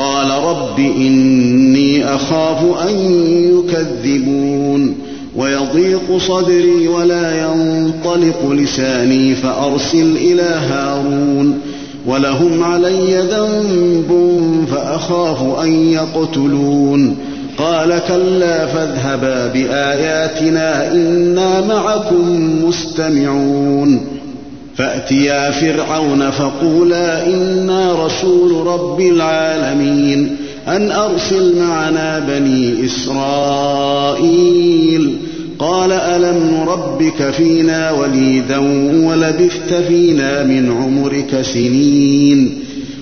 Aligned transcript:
قال 0.00 0.30
رب 0.30 0.78
إني 0.78 2.14
أخاف 2.14 2.88
أن 2.88 2.94
يكذبون 3.52 4.94
ويضيق 5.36 6.18
صدري 6.18 6.88
ولا 6.88 7.42
ينطلق 7.42 8.50
لساني 8.50 9.34
فأرسل 9.34 10.16
إلى 10.16 10.42
هارون 10.42 11.58
ولهم 12.06 12.64
علي 12.64 13.16
ذنب 13.16 14.38
فأخاف 14.70 15.60
أن 15.62 15.90
يقتلون 15.92 17.16
قال 17.58 18.00
كلا 18.08 18.66
فاذهبا 18.66 19.46
بآياتنا 19.46 20.92
إنا 20.92 21.60
معكم 21.60 22.48
مستمعون 22.64 24.19
فأتيا 24.76 25.50
فرعون 25.50 26.30
فقولا 26.30 27.26
إنا 27.26 28.06
رسول 28.06 28.66
رب 28.66 29.00
العالمين 29.00 30.36
أن 30.68 30.90
أرسل 30.90 31.56
معنا 31.58 32.18
بني 32.18 32.86
إسرائيل 32.86 34.30
قال 35.58 35.92
ألم 35.92 36.54
نربك 36.54 37.30
فينا 37.30 37.90
وليدا 37.90 38.58
ولبثت 39.08 39.74
فينا 39.88 40.42
من 40.42 40.72
عمرك 40.72 41.42
سنين 41.42 42.58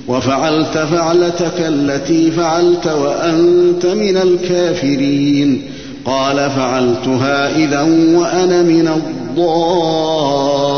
وفعلت 0.09 0.79
فعلتك 0.79 1.61
التي 1.61 2.31
فعلت 2.31 2.87
وأنت 2.87 3.87
من 3.87 4.17
الكافرين 4.17 5.63
قال 6.05 6.37
فعلتها 6.37 7.57
إذا 7.57 7.83
وأنا 8.17 8.63
من 8.63 8.89
الضالين 8.89 10.78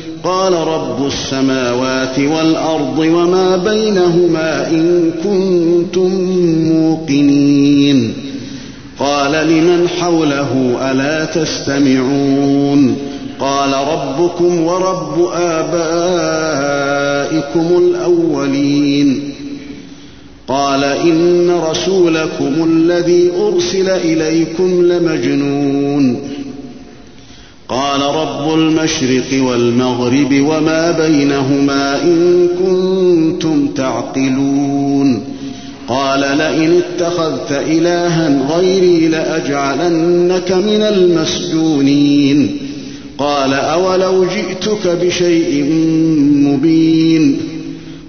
قال 0.23 0.53
رب 0.53 1.07
السماوات 1.07 2.19
والأرض 2.19 2.99
وما 2.99 3.57
بينهما 3.57 4.67
إن 4.67 5.11
كنتم 5.23 6.11
موقنين. 6.71 8.13
قال 8.99 9.31
لمن 9.31 9.87
حوله 9.87 10.77
ألا 10.91 11.25
تستمعون؟ 11.25 12.95
قال 13.39 13.73
ربكم 13.73 14.61
ورب 14.61 15.29
آبائكم 15.33 16.39
الأولين. 17.77 19.33
قال 20.47 20.83
إن 20.83 21.51
رسولكم 21.71 22.53
الذي 22.63 23.31
أرسل 23.47 23.89
إليكم 23.89 24.81
لمجنون. 24.81 26.19
قال 27.71 28.01
رب 28.01 28.53
المشرق 28.53 29.43
والمغرب 29.43 30.33
وما 30.33 30.91
بينهما 30.91 32.03
إن 32.03 32.47
كنتم 32.59 33.67
تعقلون. 33.67 35.21
قال 35.87 36.19
لئن 36.19 36.81
اتخذت 36.81 37.51
إلها 37.51 38.47
غيري 38.57 39.07
لأجعلنك 39.07 40.51
من 40.51 40.81
المسجونين. 40.81 42.57
قال 43.17 43.53
أولو 43.53 44.25
جئتك 44.25 44.97
بشيء 45.01 45.63
مبين. 46.33 47.37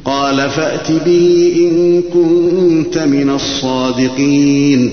قال 0.05 0.51
فأت 0.51 0.93
به 1.06 1.53
إن 1.56 2.03
كنت 2.15 2.99
من 2.99 3.31
الصادقين. 3.31 4.93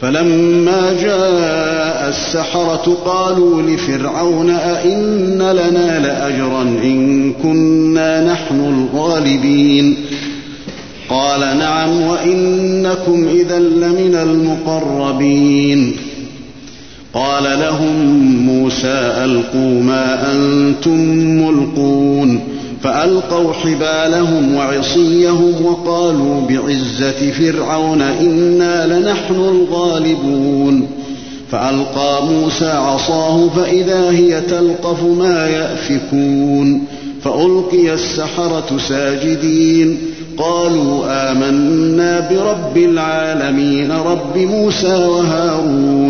فلما 0.00 0.92
جاء 1.02 2.08
السحرة 2.08 2.98
قالوا 3.04 3.62
لفرعون 3.62 4.50
أئن 4.50 5.38
لنا 5.38 5.98
لأجرا 5.98 6.62
إن 6.62 7.32
كنا 7.32 8.32
نحن 8.32 8.88
الغالبين. 8.94 9.96
قال 11.08 11.40
نعم 11.40 12.00
وإنكم 12.00 13.28
إذا 13.28 13.58
لمن 13.58 14.14
المقربين. 14.14 15.96
قال 17.14 17.44
لهم 17.60 18.06
موسى 18.46 19.12
ألقوا 19.24 19.82
ما 19.82 20.32
أنتم 20.32 21.00
ملقون. 21.46 22.59
فألقوا 22.82 23.52
حبالهم 23.52 24.54
وعصيهم 24.54 25.54
وقالوا 25.64 26.40
بعزة 26.48 27.30
فرعون 27.30 28.02
إنا 28.02 28.98
لنحن 28.98 29.34
الغالبون. 29.34 30.88
فألقى 31.52 32.26
موسى 32.26 32.70
عصاه 32.70 33.48
فإذا 33.56 34.10
هي 34.10 34.40
تلقف 34.40 35.02
ما 35.02 35.46
يأفكون. 35.46 36.84
فألقي 37.24 37.94
السحرة 37.94 38.78
ساجدين. 38.88 39.98
قالوا 40.38 41.04
آمنا 41.32 42.28
برب 42.30 42.76
العالمين 42.76 43.92
رب 43.92 44.36
موسى 44.36 44.96
وهارون. 44.96 46.09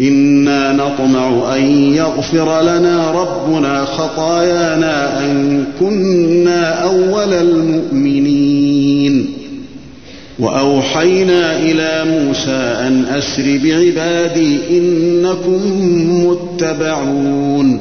إنا 0.00 0.72
نطمع 0.72 1.56
أن 1.56 1.94
يغفر 1.94 2.62
لنا 2.62 3.10
ربنا 3.10 3.84
خطايانا 3.84 5.20
أن 5.20 5.64
كنا 5.80 6.82
أول 6.82 7.32
المؤمنين. 7.32 9.26
وأوحينا 10.38 11.58
إلى 11.58 12.04
موسى 12.04 12.76
أن 12.86 13.04
أسر 13.04 13.60
بعبادي 13.64 14.58
إنكم 14.70 15.60
متبعون. 16.26 17.80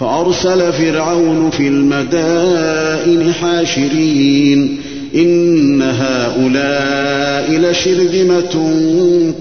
فأرسل 0.00 0.72
فرعون 0.72 1.50
في 1.50 1.68
المدائن 1.68 3.32
حاشرين. 3.32 4.78
إن 5.14 5.82
هؤلاء 5.82 7.50
لشرذمة 7.50 8.72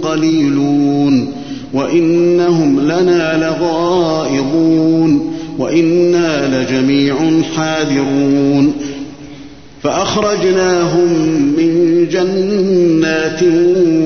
قليلون. 0.01 1.44
وإنهم 1.75 2.80
لنا 2.80 3.38
لغائظون 3.45 5.36
وإنا 5.60 6.62
لجميع 6.63 7.16
حاذرون 7.56 8.74
فأخرجناهم 9.83 11.12
من 11.57 12.07
جنات 12.12 13.44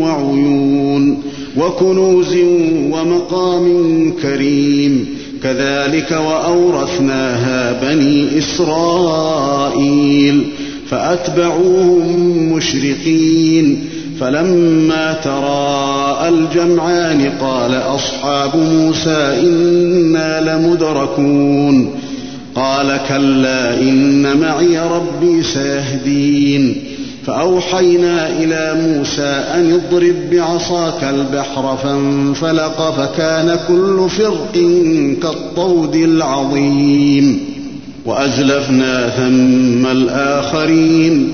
وعيون 0.02 1.22
وكنوز 1.58 2.36
ومقام 2.92 3.68
كريم 4.22 5.06
كذلك 5.44 6.12
وأورثناها 6.12 7.82
بني 7.82 8.38
إسرائيل 8.38 9.80
فأتبعوهم 10.90 12.54
مشرقين 12.54 13.86
فلما 14.20 15.14
تراءى 15.24 16.30
الجمعان 16.30 17.32
قال 17.42 17.74
أصحاب 17.74 18.56
موسى 18.56 19.40
إنا 19.42 20.58
لمدركون. 20.58 21.96
قال 22.56 23.00
كلا 23.10 23.82
إن 23.82 24.38
معي 24.38 24.80
ربي 24.80 25.44
سيهدين. 25.44 26.84
فأوحينا 27.26 28.30
إلى 28.30 28.82
موسى 28.82 29.44
أن 29.56 29.74
اضرب 29.74 30.16
بعصاك 30.32 31.04
البحر 31.04 31.78
فانفلق 31.84 32.94
فكان 32.98 33.60
كل 33.68 34.10
فرق 34.10 34.54
كالطود 35.24 35.96
العظيم. 35.96 37.40
وأزلفنا 38.06 39.10
ثم 39.10 39.88
الآخرين. 39.88 41.34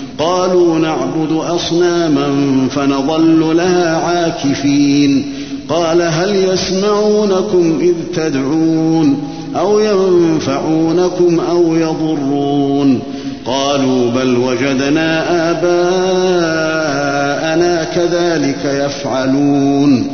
قالوا 0.21 0.79
نعبد 0.79 1.31
أصناما 1.31 2.27
فنظل 2.71 3.57
لها 3.57 3.97
عاكفين. 3.97 5.33
قال 5.69 6.01
هل 6.01 6.35
يسمعونكم 6.35 7.79
إذ 7.81 7.93
تدعون 8.15 9.17
أو 9.59 9.79
ينفعونكم 9.79 11.39
أو 11.49 11.75
يضرون؟ 11.75 12.99
قالوا 13.45 14.11
بل 14.11 14.37
وجدنا 14.37 15.23
آباءنا 15.51 16.81
كذلك 17.83 18.85
يفعلون. 18.85 20.07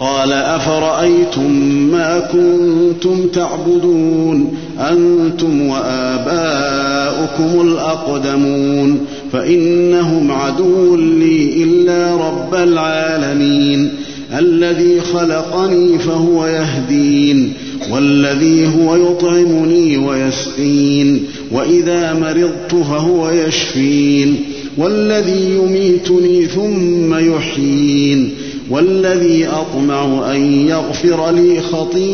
قال 0.00 0.32
أفرأيتم 0.32 1.50
ما 1.92 2.20
كنتم 2.20 3.26
تعبدون؟ 3.28 4.54
أنتم 4.90 5.68
وآباؤكم 5.68 7.60
الأقدمون. 7.60 9.00
فإنهم 9.32 10.30
عدو 10.30 10.96
لي 10.96 11.64
إلا 11.64 12.16
رب 12.16 12.54
العالمين. 12.54 13.90
الذي 14.38 15.00
خلقني 15.00 15.98
فهو 15.98 16.46
يهدين 16.46 17.52
والذي 17.92 18.66
هو 18.66 18.96
يطعمني 18.96 19.96
ويسقين 19.96 21.24
وإذا 21.52 22.14
مرضت 22.14 22.74
فهو 22.74 23.30
يشفين. 23.30 24.36
والذي 24.78 25.54
يميتني 25.54 26.46
ثم 26.46 27.34
يحيين. 27.34 28.30
والذي 28.70 29.46
أطمع 29.46 30.32
أن 30.34 30.66
يغفر 30.68 31.30
لي 31.30 31.60
خطيئتي 31.60 32.04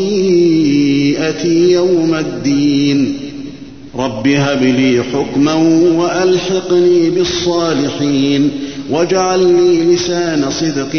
يوم 1.71 2.15
الدين. 2.15 3.24
رب 3.97 4.27
هب 4.27 4.63
لي 4.63 5.03
حكما 5.03 5.53
وألحقني 5.97 7.09
بالصالحين 7.09 8.51
واجعل 8.89 9.39
لي 9.39 9.93
لسان 9.93 10.51
صدق 10.51 10.89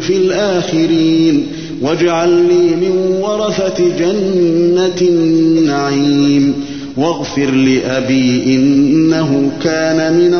في 0.00 0.16
الآخرين 0.16 1.46
واجعل 1.82 2.28
لي 2.28 2.76
من 2.76 3.20
ورثة 3.22 3.88
جنة 3.98 5.00
النعيم 5.02 6.54
واغفر 6.96 7.50
لأبي 7.50 8.54
إنه 8.54 9.50
كان 9.62 10.14
من 10.14 10.34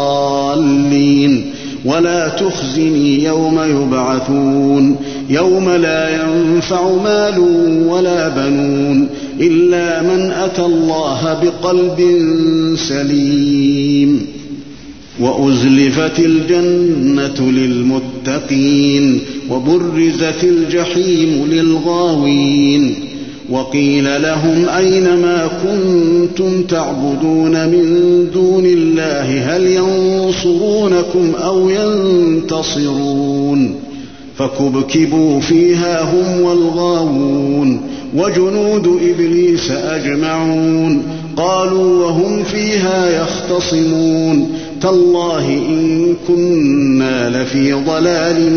الضالين 0.00 1.50
ولا 1.84 2.28
تخزني 2.28 3.24
يوم 3.24 3.60
يبعثون 3.60 4.96
يوم 5.30 5.70
لا 5.70 6.22
ينفع 6.22 6.92
مال 7.04 7.38
ولا 7.88 8.28
بنون 8.28 9.08
إلا 9.40 10.02
من 10.02 10.30
أتى 10.30 10.62
الله 10.62 11.40
بقلب 11.42 11.98
سليم 12.76 14.26
وأزلفت 15.20 16.18
الجنة 16.18 17.50
للمتقين 17.52 19.20
وبرزت 19.50 20.44
الجحيم 20.44 21.46
للغاوين 21.50 22.94
وقيل 23.50 24.22
لهم 24.22 24.68
أين 24.68 25.04
ما 25.04 25.48
كنتم 25.62 26.62
تعبدون 26.62 27.68
من 27.68 27.84
دون 28.34 28.66
الله 28.66 29.56
هل 29.56 29.66
ينصرونكم 29.66 31.34
أو 31.34 31.70
ينتصرون 31.70 33.74
فكبكبوا 34.40 35.40
فيها 35.40 36.02
هم 36.02 36.42
والغاوون 36.42 37.80
وجنود 38.16 38.98
إبليس 39.10 39.70
أجمعون 39.70 41.02
قالوا 41.36 42.04
وهم 42.04 42.44
فيها 42.44 43.22
يختصمون 43.22 44.48
تالله 44.82 45.48
إن 45.48 46.14
كنا 46.28 47.42
لفي 47.42 47.72
ضلال 47.72 48.52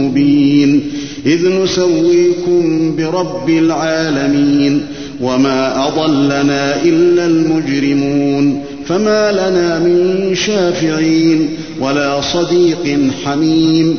مبين 0.00 0.82
إذ 1.26 1.48
نسويكم 1.48 2.96
برب 2.96 3.50
العالمين 3.50 4.82
وما 5.20 5.88
أضلنا 5.88 6.82
إلا 6.82 7.26
المجرمون 7.26 8.62
فما 8.86 9.32
لنا 9.32 9.78
من 9.78 10.30
شافعين 10.34 11.48
ولا 11.80 12.20
صديق 12.20 12.98
حميم 13.24 13.98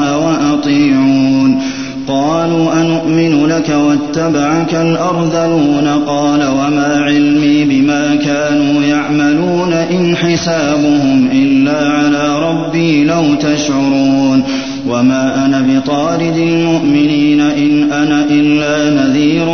لك 3.51 3.69
واتبعك 3.69 4.73
الأرذلون 4.73 5.87
قال 6.07 6.39
وما 6.47 6.97
علمي 6.97 7.63
بما 7.63 8.15
كانوا 8.15 8.83
يعملون 8.83 9.73
إن 9.73 10.15
حسابهم 10.15 11.29
إلا 11.33 11.87
على 11.89 12.39
ربي 12.49 13.03
لو 13.03 13.35
تشعرون 13.35 14.43
وما 14.89 15.45
أنا 15.45 15.61
بطارد 15.61 16.37
المؤمنين 16.37 17.41
إن 17.41 17.91
أنا 17.91 18.25
إلا 18.29 19.03
نذير 19.03 19.45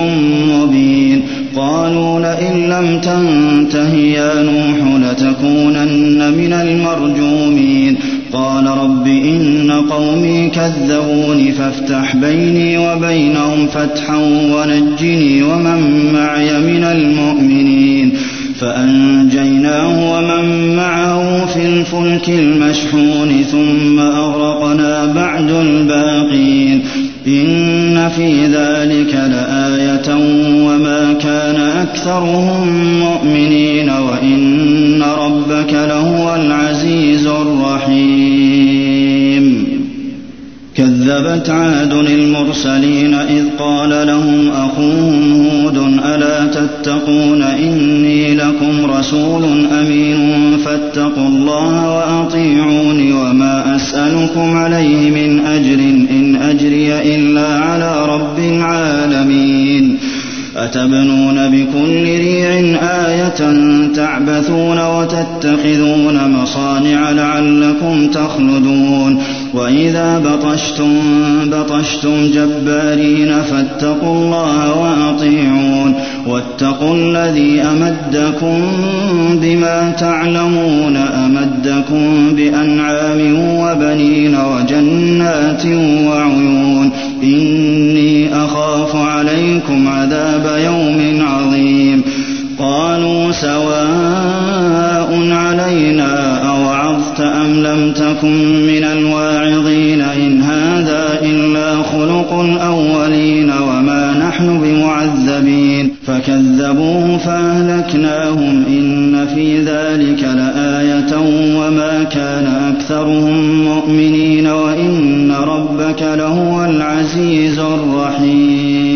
مبين 0.47 1.21
قالوا 1.55 2.19
لئن 2.19 2.69
لم 2.69 2.99
تنته 3.01 3.93
يا 3.95 4.43
نوح 4.43 5.01
لتكونن 5.01 6.33
من 6.37 6.53
المرجومين 6.53 7.56
إن 9.27 9.71
قومي 9.71 10.49
كذبون 10.49 11.51
فافتح 11.51 12.15
بيني 12.15 12.77
وبينهم 12.77 13.67
فتحا 13.67 14.17
ونجني 14.53 15.43
ومن 15.43 16.11
معي 16.13 16.59
من 16.59 16.83
المؤمنين 16.83 18.13
فأنجيناه 18.59 20.13
ومن 20.13 20.75
معه 20.75 21.45
في 21.45 21.65
الفلك 21.65 22.29
المشحون 22.29 23.43
ثم 23.51 23.99
أغرقنا 23.99 25.05
بعد 25.05 25.51
الباقين 25.51 26.83
إن 27.27 28.09
في 28.09 28.45
ذلك 28.45 29.13
لآية 29.13 30.15
وما 30.65 31.13
كان 31.13 31.55
أكثرهم 31.55 32.99
مؤمنين 32.99 33.89
وإن 33.89 35.03
ربك 35.03 35.73
لهو 35.73 36.35
العزيز 36.35 37.27
الرحيم 37.27 38.86
كذبت 41.07 41.49
عاد 41.49 41.93
المرسلين 41.93 43.13
إذ 43.13 43.45
قال 43.59 44.07
لهم 44.07 44.51
أخوهم 44.51 45.45
هود 45.45 45.77
ألا 46.05 46.45
تتقون 46.45 47.41
إني 47.41 48.35
لكم 48.35 48.85
رسول 48.85 49.43
أمين 49.81 50.57
فاتقوا 50.65 51.27
الله 51.27 51.95
وأطيعون 51.95 53.11
وما 53.11 53.75
أسألكم 53.75 54.57
عليه 54.57 55.11
من 55.11 55.45
أجر 55.45 55.79
إن 56.09 56.35
أجري 56.35 57.15
إلا 57.15 57.47
على 57.59 58.05
رب 58.05 58.39
العالمين 58.39 59.97
أتبنون 60.57 61.49
بكل 61.49 62.03
ريع 62.03 62.49
آية 63.07 63.39
تعبثون 63.95 64.79
وتتخذون 64.79 66.31
مصانع 66.31 67.11
لعلكم 67.11 68.07
تخلدون 68.07 69.23
وإذا 69.53 70.19
بطشتم 70.19 70.93
بطشتم 71.45 72.31
جبارين 72.31 73.41
فاتقوا 73.41 74.15
الله 74.15 74.79
وأطيعون 74.81 75.93
واتقوا 76.27 76.95
الذي 76.95 77.61
أمدكم 77.61 78.61
بما 79.41 79.91
تعلمون 79.91 80.97
أمدكم 80.97 82.35
بأنعام 82.35 83.19
وبنين 83.59 84.35
وجنات 84.35 85.65
وعيون 86.07 86.91
إني 87.23 88.35
أخاف 88.35 88.95
عليكم 88.95 89.87
عذاب 89.87 90.59
يوم 90.65 91.25
عظيم 91.25 92.01
قالوا 92.59 93.31
سواء 93.31 95.29
علينا 95.31 96.36
أوعظت 97.17 97.35
أم 97.35 97.63
لم 97.63 97.91
تكن 97.93 98.67
من 98.67 98.83
الواعظين 98.83 100.01
إن 100.01 100.41
هذا 100.41 101.19
إلا 101.21 101.83
خلق 101.83 102.33
الأولين 102.33 103.51
وما 103.51 104.27
نحن 104.27 104.61
بمعذبين 104.61 105.91
فكذبوه 106.05 107.17
فأهلكناهم 107.17 108.63
إن 108.67 109.27
في 109.35 109.59
ذلك 109.59 110.23
لآية 110.23 111.17
وما 111.57 112.03
كان 112.03 112.45
أكثرهم 112.47 113.63
مؤمنين 113.63 114.47
وإن 114.47 115.31
ربك 115.31 116.01
لهو 116.01 116.65
العزيز 116.65 117.59
الرحيم 117.59 118.86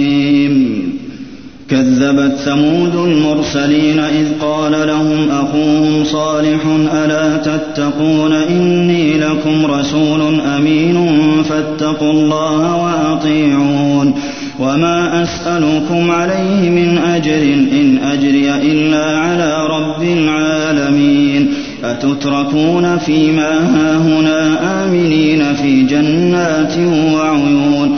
كذبت 1.71 2.37
ثمود 2.37 2.95
المرسلين 2.95 3.99
إذ 3.99 4.27
قال 4.41 4.71
لهم 4.87 5.31
أخوهم 5.31 6.03
صالح 6.03 6.59
ألا 6.93 7.37
تتقون 7.37 8.33
إني 8.33 9.17
لكم 9.17 9.65
رسول 9.65 10.39
أمين 10.41 11.07
فاتقوا 11.43 12.11
الله 12.11 12.75
وأطيعون 12.75 14.13
وما 14.59 15.23
أسألكم 15.23 16.11
عليه 16.11 16.69
من 16.69 16.97
أجر 16.97 17.43
إن 17.53 17.97
أجري 17.97 18.55
إلا 18.55 19.17
على 19.17 19.67
رب 19.67 20.03
العالمين 20.03 21.53
أتتركون 21.83 22.97
فيما 22.97 23.51
هاهنا 23.75 24.59
آمنين 24.85 25.53
في 25.53 25.83
جنات 25.83 26.77
وعيون 27.13 27.97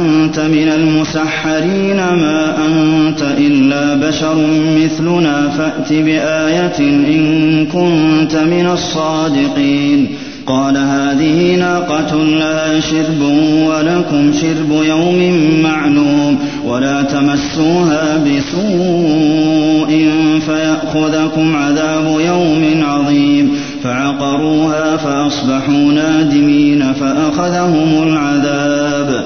من 0.39 0.67
المسحرين 0.67 1.97
ما 1.97 2.55
أنت 2.65 3.21
إلا 3.37 4.07
بشر 4.07 4.35
مثلنا 4.83 5.49
فأت 5.49 5.93
بآية 5.93 6.79
إن 6.79 7.65
كنت 7.65 8.35
من 8.35 8.67
الصادقين. 8.73 10.07
قال 10.45 10.77
هذه 10.77 11.55
ناقة 11.55 12.23
لها 12.23 12.79
شرب 12.79 13.21
ولكم 13.67 14.33
شرب 14.41 14.83
يوم 14.83 15.33
معلوم 15.63 16.39
ولا 16.65 17.01
تمسوها 17.01 18.17
بسوء 18.17 20.09
فيأخذكم 20.45 21.55
عذاب 21.55 22.19
يوم 22.25 22.83
عظيم. 22.83 23.51
فعقروها 23.83 24.97
فأصبحوا 24.97 25.91
نادمين 25.91 26.93
فأخذهم 26.93 28.03
العذاب. 28.07 29.25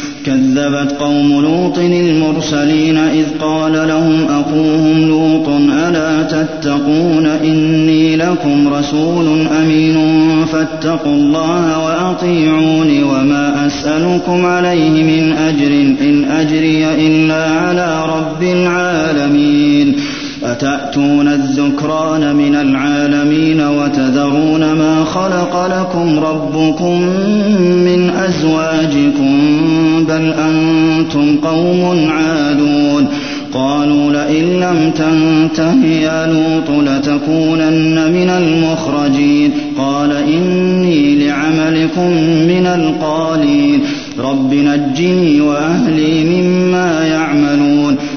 كذبت 0.25 0.95
قوم 0.99 1.41
لوط 1.41 1.77
المرسلين 1.77 2.97
إذ 2.97 3.25
قال 3.41 3.73
لهم 3.73 4.25
أخوهم 4.25 5.07
لوط 5.07 5.47
ألا 5.87 6.23
تتقون 6.23 7.25
إني 7.25 8.15
لكم 8.15 8.67
رسول 8.73 9.47
أمين 9.47 9.97
فاتقوا 10.45 11.13
الله 11.13 11.85
وأطيعون 11.85 13.03
وما 13.03 13.67
أسألكم 13.67 14.45
عليه 14.45 15.03
من 15.03 15.33
أجر 15.33 15.71
إن 16.01 16.25
أجري 16.31 16.85
إلا 17.07 17.51
على 17.51 18.05
رب 18.05 18.43
العالمين 18.43 19.95
أتأتون 20.43 21.27
الذكران 21.27 22.35
من 22.35 22.55
العالمين 22.55 23.61
وتذرون 23.61 24.59
ما 24.59 25.03
خلق 25.05 25.65
لكم 25.65 26.19
ربكم 26.19 27.01
من 27.85 28.09
أزواجكم 28.09 29.39
بل 30.07 30.33
أنتم 30.33 31.37
قوم 31.37 32.09
عادون 32.09 33.07
قالوا 33.53 34.11
لئن 34.11 34.59
لم 34.59 34.91
تنته 34.95 35.85
يا 35.85 36.27
لوط 36.27 36.87
لتكونن 36.87 38.11
من 38.11 38.29
المخرجين 38.29 39.51
قال 39.77 40.11
إني 40.11 41.27
لعملكم 41.27 42.11
من 42.47 42.65
القالين 42.65 43.81
رب 44.19 44.53
نجني 44.53 45.41
وأهلي 45.41 46.23
مما 46.23 47.07
يعملون 47.07 47.95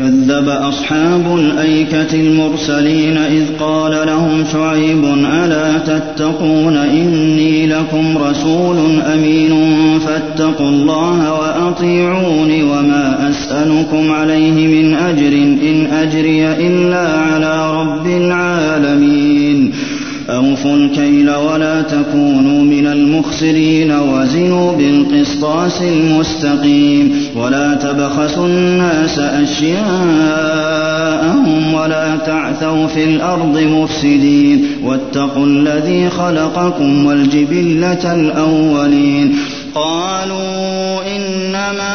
كذب 0.00 0.48
أصحاب 0.48 1.36
الأيكة 1.38 2.14
المرسلين 2.14 3.16
إذ 3.16 3.44
قال 3.60 4.06
لهم 4.06 4.44
شعيب 4.52 5.04
ألا 5.44 5.78
تتقون؟ 5.78 6.76
إني 6.76 7.66
لكم 7.66 8.18
رسول 8.18 9.00
أمين 9.00 9.52
فاتقوا 9.98 10.68
الله 10.68 11.32
وأطيعون 11.32 12.62
وما 12.62 13.30
أسألكم 13.30 14.12
عليه 14.12 14.82
من 14.82 14.94
أجر 14.94 15.32
إن 15.70 15.86
أجري 15.92 16.46
إلا 16.46 17.08
على 17.18 17.80
رب 17.80 18.06
العالمين. 18.06 19.72
أوفوا 20.40 20.76
الكيل 20.76 21.30
ولا 21.30 21.82
تكونوا 21.82 22.62
من 22.62 22.86
المخسرين 22.86 23.92
وزنوا 23.92 24.72
بالقسطاس 24.72 25.82
المستقيم 25.82 27.12
ولا 27.36 27.74
تبخسوا 27.74 28.46
الناس 28.46 29.18
أشياءهم 29.18 30.40
ولا 31.74 32.16
تعثوا 32.16 32.86
في 32.86 33.04
الأرض 33.04 33.58
مفسدين 33.58 34.66
واتقوا 34.84 35.46
الذي 35.46 36.10
خلقكم 36.10 37.06
والجبلة 37.06 38.14
الأولين 38.14 39.36
قالوا 39.74 41.00
إنما 41.16 41.94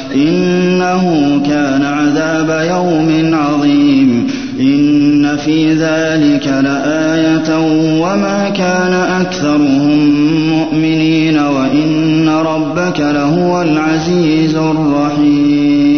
إنه 0.15 1.41
كان 1.45 1.83
عذاب 1.83 2.67
يوم 2.69 3.35
عظيم. 3.35 4.27
إن 4.59 5.37
في 5.45 5.73
ذلك 5.73 6.47
لآية 6.47 7.57
وما 8.01 8.49
كان 8.49 8.93
أكثرهم 8.93 10.09
مؤمنين 10.49 11.39
وإن 11.39 12.29
ربك 12.29 12.99
لهو 12.99 13.61
العزيز 13.61 14.55
الرحيم. 14.55 15.91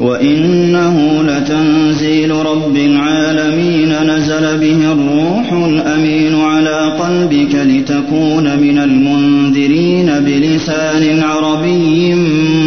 وإنه 0.00 1.17
لتنزيل 1.48 2.30
رب 2.30 2.76
العالمين 2.76 3.92
نزل 4.02 4.58
به 4.58 4.92
الروح 4.92 5.52
الأمين 5.52 6.40
على 6.40 6.96
قلبك 7.00 7.54
لتكون 7.54 8.58
من 8.58 8.78
المنذرين 8.78 10.06
بلسان 10.20 11.22
عربي 11.22 12.14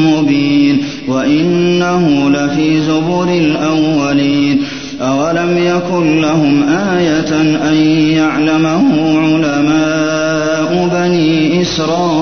مبين 0.07 0.77
وإنه 1.07 2.29
لفي 2.29 2.81
زبر 2.81 3.33
الأولين 3.33 4.61
أولم 5.01 5.57
يكن 5.57 6.21
لهم 6.21 6.63
آية 6.69 7.41
أن 7.69 7.75
يعلمه 8.15 9.19
علماء 9.19 10.89
بني 10.93 11.61
إسرائيل 11.61 12.21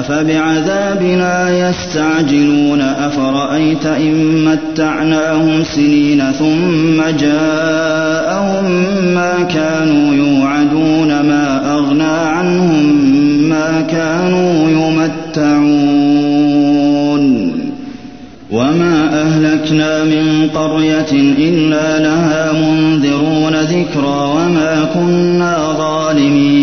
أفبعذابنا 0.00 1.68
يستعجلون؟ 1.68 2.80
أفرأيت 2.80 3.86
إن 3.86 4.44
متعناهم 4.44 5.64
سنين 5.64 6.22
ثم 6.38 7.02
جاءهم 7.18 8.64
ما 9.14 9.42
كانوا 9.54 10.14
يوعدون؟ 10.14 11.08
ما 11.08 11.74
أغنى 11.74 12.02
عنهم 12.04 12.96
ما 13.48 13.80
كانوا 13.90 14.70
يمتعون. 14.70 16.36
وما 18.50 19.22
أهلكنا 19.22 20.04
من 20.04 20.48
قرية 20.54 21.12
إلا 21.38 21.98
لها 21.98 22.52
منذرون 22.52 23.54
ذكرى 23.54 24.30
وما 24.36 24.88
كنا 24.94 25.74
ظالمين. 25.78 26.55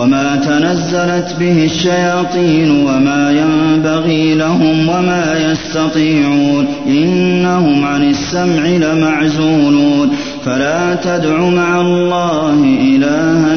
وما 0.00 0.36
تنزلت 0.36 1.36
به 1.40 1.64
الشياطين 1.64 2.70
وما 2.70 3.30
ينبغي 3.30 4.34
لهم 4.34 4.88
وما 4.88 5.52
يستطيعون 5.52 6.66
إنهم 6.86 7.84
عن 7.84 8.10
السمع 8.10 8.66
لمعزولون 8.66 10.10
فلا 10.44 10.94
تدع 10.94 11.48
مع 11.48 11.80
الله 11.80 12.78
إلها 12.80 13.50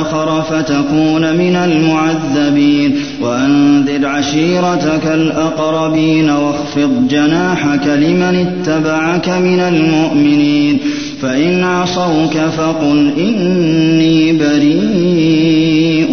آخر 0.00 0.42
فتكون 0.42 1.36
من 1.36 1.56
المعذبين 1.56 2.94
وأنذر 3.20 4.06
عشيرتك 4.06 5.06
الأقربين 5.06 6.30
واخفض 6.30 7.08
جناحك 7.08 7.86
لمن 7.86 8.46
اتبعك 8.46 9.28
من 9.28 9.60
المؤمنين 9.60 10.80
فإن 11.24 11.64
عصوك 11.64 12.36
فقل 12.36 13.12
إني 13.18 14.32
بريء 14.32 16.10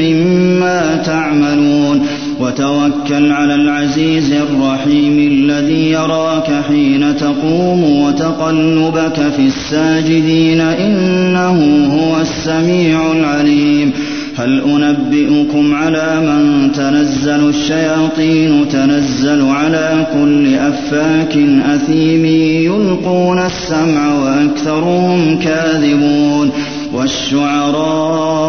مما 0.00 0.96
تعملون 0.96 2.06
وتوكل 2.40 3.32
على 3.32 3.54
العزيز 3.54 4.32
الرحيم 4.32 5.18
الذي 5.18 5.90
يراك 5.90 6.50
حين 6.68 7.16
تقوم 7.16 7.84
وتقلبك 8.02 9.14
في 9.36 9.46
الساجدين 9.46 10.60
إنه 10.60 11.86
هو 11.94 12.20
السميع 12.20 13.12
العليم 13.12 13.92
هل 14.36 14.60
أنبئكم 14.60 15.74
على 15.74 16.20
من 16.20 16.72
تنزل 16.72 17.48
الشياطين 17.48 18.68
تنزل 18.68 19.48
على 19.48 20.06
كل 20.14 20.54
أفاك 20.54 21.36
أثيم 21.74 22.24
يلقون 22.64 23.38
السمع 23.38 24.14
وأكثرهم 24.14 25.38
كاذبون 25.38 26.50
والشعراء 26.94 28.44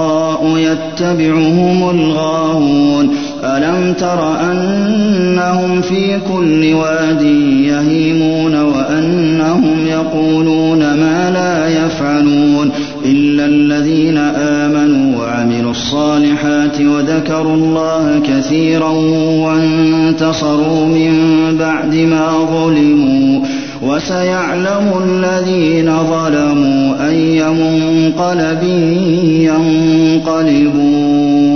يتبعهم 0.58 1.90
الغاوون 1.90 3.16
ألم 3.44 3.94
تر 3.94 4.52
أنهم 4.52 5.82
في 5.82 6.20
كل 6.34 6.74
واد 6.74 7.22
يهيمون 7.62 8.56
وأنهم 8.56 9.88
يقولون 9.88 10.80
ما 10.80 11.32
لا 11.34 11.86
يفعلون 11.86 12.72
إلا 13.06 13.46
الذين 13.46 14.18
آمنوا 14.38 15.05
الصالحات 15.76 16.82
وذكروا 16.82 17.56
الله 17.56 18.22
كثيرا 18.28 18.90
وانتصروا 19.46 20.86
من 20.86 21.14
بعد 21.60 21.96
ما 21.96 22.28
ظلموا 22.54 23.40
وسيعلم 23.82 24.86
الذين 25.04 25.92
ظلموا 26.12 27.08
أي 27.08 27.44
منقلب 27.50 28.64
ينقلبون 29.50 31.55